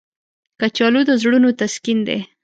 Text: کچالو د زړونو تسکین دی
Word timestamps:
کچالو 0.59 1.01
د 1.09 1.11
زړونو 1.21 1.49
تسکین 1.59 1.99
دی 2.07 2.19